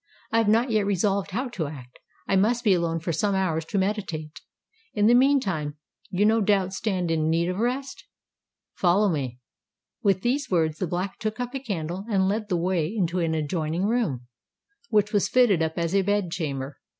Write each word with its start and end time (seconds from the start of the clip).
"I 0.31 0.39
have 0.39 0.47
not 0.47 0.71
yet 0.71 0.87
resolved 0.87 1.29
how 1.29 1.49
to 1.49 1.67
act: 1.67 1.99
I 2.27 2.35
must 2.35 2.63
be 2.63 2.73
alone 2.73 2.99
for 2.99 3.13
some 3.13 3.35
hours 3.35 3.65
to 3.65 3.77
meditate! 3.77 4.41
In 4.95 5.05
the 5.05 5.13
meantime 5.13 5.77
you 6.09 6.25
no 6.25 6.41
doubt 6.41 6.73
stand 6.73 7.11
in 7.11 7.29
need 7.29 7.49
of 7.49 7.59
rest? 7.59 8.05
Follow 8.73 9.09
me." 9.09 9.37
With 10.01 10.21
these 10.23 10.49
words 10.49 10.79
the 10.79 10.87
Black 10.87 11.19
took 11.19 11.39
up 11.39 11.53
a 11.53 11.59
candle 11.59 12.05
and 12.09 12.27
led 12.27 12.49
the 12.49 12.57
way 12.57 12.87
into 12.87 13.19
an 13.19 13.35
adjoining 13.35 13.85
room, 13.85 14.25
which 14.89 15.13
was 15.13 15.29
fitted 15.29 15.61
up 15.61 15.77
as 15.77 15.93
a 15.93 16.01
bed 16.01 16.31
chamber. 16.31 16.79